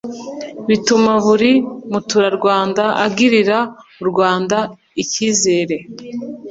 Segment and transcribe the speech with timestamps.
[0.67, 1.51] bituma buri
[1.91, 3.57] muturarwanda agirira
[4.01, 4.57] u rwanda
[5.01, 5.75] icyizere